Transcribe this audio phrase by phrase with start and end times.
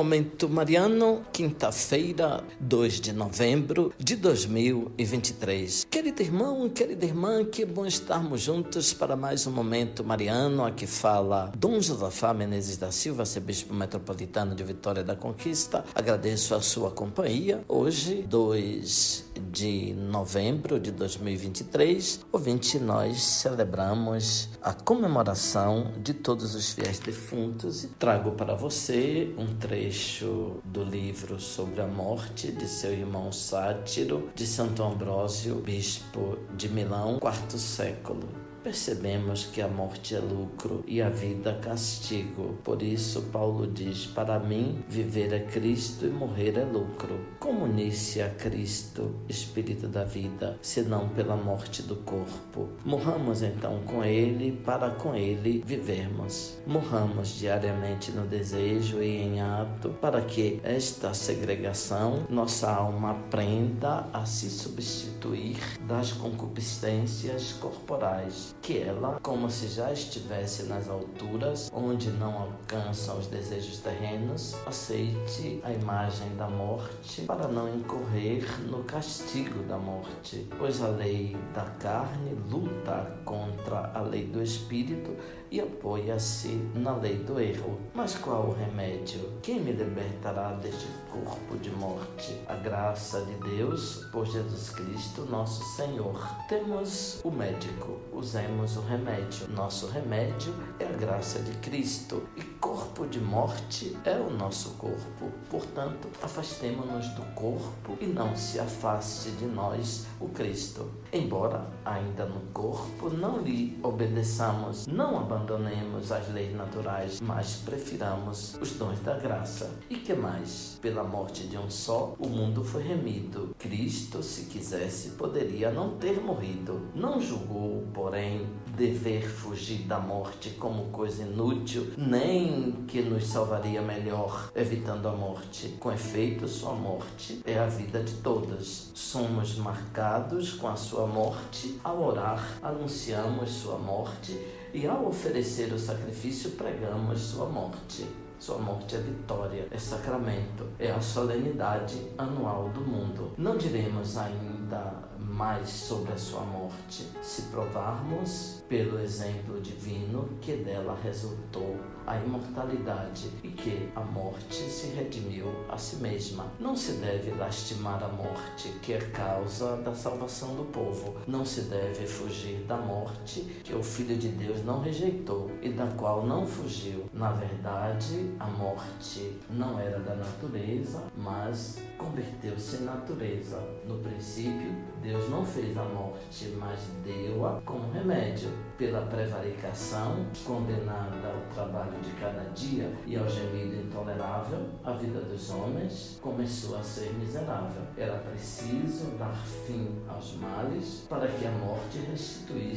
[0.00, 5.86] Momento Mariano, quinta-feira, 2 de novembro de 2023.
[5.90, 10.64] Querido irmão, querida irmã, que bom estarmos juntos para mais um Momento Mariano.
[10.64, 15.84] Aqui fala Dom Josafá Menezes da Silva, arcebispo metropolitano de Vitória da Conquista.
[15.94, 17.62] Agradeço a sua companhia.
[17.68, 26.98] Hoje, 2 de novembro de 2023, ouvinte, nós celebramos a comemoração de todos os fiéis
[26.98, 27.84] defuntos.
[27.84, 34.30] E trago para você um trecho do livro sobre a morte de seu irmão Sátiro,
[34.34, 41.00] de Santo Ambrósio, bispo de Milão, quarto século percebemos que a morte é lucro e
[41.00, 42.58] a vida castigo.
[42.62, 47.18] Por isso, Paulo diz: Para mim, viver é Cristo e morrer é lucro.
[47.38, 52.68] Como unir-se a Cristo, Espírito da vida, senão pela morte do corpo?
[52.84, 56.58] Morramos então com Ele, para com Ele vivermos.
[56.66, 64.24] Morramos diariamente no desejo e em ato, para que esta segregação, nossa alma aprenda a
[64.24, 72.42] se substituir das concupiscências corporais que ela, como se já estivesse nas alturas, onde não
[72.42, 79.78] alcançam os desejos terrenos, aceite a imagem da morte para não incorrer no castigo da
[79.78, 85.16] morte, pois a lei da carne luta contra a lei do espírito
[85.50, 87.78] e apoia-se na lei do erro.
[87.92, 89.32] Mas qual o remédio?
[89.42, 92.40] Quem me libertará deste corpo de morte?
[92.46, 96.24] A graça de Deus por Jesus Cristo, nosso Senhor.
[96.48, 97.98] Temos o médico,
[98.40, 99.48] usemos o remédio.
[99.50, 102.26] Nosso remédio é a graça de Cristo.
[102.36, 105.28] E corpo de morte é o nosso corpo.
[105.50, 110.88] Portanto, afastemo-nos do corpo e não se afaste de nós o Cristo.
[111.12, 118.74] Embora ainda no corpo não lhe obedeçamos, não abandonemos as leis naturais, mas prefiramos os
[118.74, 119.68] dons da graça.
[119.88, 120.78] E que mais?
[120.80, 123.52] Pela morte de um só, o mundo foi remido.
[123.58, 126.82] Cristo, se quisesse, poderia não ter morrido.
[126.94, 134.50] Não julgou, porém, dever fugir da morte como coisa inútil, nem que nos salvaria melhor
[134.54, 135.76] evitando a morte.
[135.80, 138.90] Com efeito, sua morte é a vida de todas.
[138.94, 141.78] Somos marcados com a sua morte.
[141.82, 144.38] Ao orar, anunciamos sua morte
[144.72, 148.06] e ao oferecer o sacrifício, pregamos sua morte.
[148.38, 153.32] Sua morte é vitória, é sacramento, é a solenidade anual do mundo.
[153.36, 155.09] Não diremos ainda
[155.40, 163.30] mais sobre a sua morte, se provarmos pelo exemplo divino que dela resultou a imortalidade
[163.42, 166.46] e que a morte se redimiu a si mesma.
[166.58, 171.16] Não se deve lastimar a morte, que é causa da salvação do povo.
[171.26, 175.86] Não se deve fugir da morte, que o Filho de Deus não rejeitou e da
[175.86, 177.06] qual não fugiu.
[177.14, 183.58] Na verdade, a morte não era da natureza, mas converteu-se em natureza.
[183.86, 188.50] No princípio, Deus não fez a morte, mas deu-a como remédio.
[188.76, 195.50] Pela prevaricação, condenada ao trabalho de cada dia e ao gemido intolerável, a vida dos
[195.50, 197.82] homens começou a ser miserável.
[197.96, 199.36] Era preciso dar
[199.66, 202.69] fim aos males para que a morte restituísse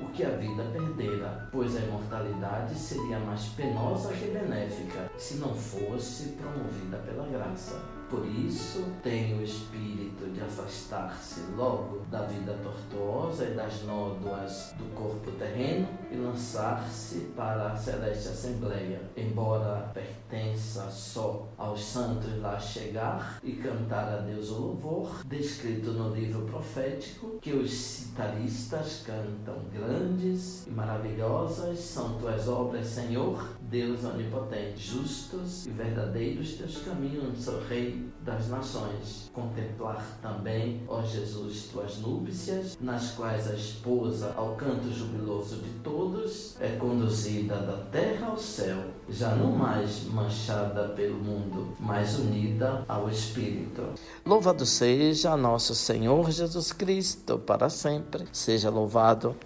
[0.00, 5.54] o que a vida perdera, pois a imortalidade seria mais penosa que benéfica se não
[5.54, 7.96] fosse promovida pela graça.
[8.08, 14.84] Por isso, tem o espírito de afastar-se logo da vida tortuosa e das nódoas do
[14.94, 23.40] corpo terreno e lançar-se para a celeste assembleia, embora pertença só aos santos lá chegar
[23.42, 30.66] e cantar a Deus o louvor, descrito no livro profético, que os citaristas cantam grandes
[30.66, 38.08] e maravilhosas são tuas obras, Senhor, Deus onipotente, justos e verdadeiros teus caminhos, sou Rei
[38.24, 39.30] das nações.
[39.32, 46.56] Contemplar também, ó Jesus, tuas núpcias, nas quais a esposa, ao canto jubiloso de todos,
[46.60, 53.08] é conduzida da terra ao céu, já não mais manchada pelo mundo, mas unida ao
[53.08, 53.82] Espírito.
[54.24, 58.24] Louvado seja nosso Senhor Jesus Cristo, para sempre.
[58.32, 59.36] Seja louvado.